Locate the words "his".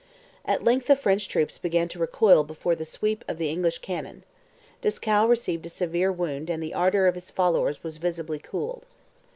7.13-7.29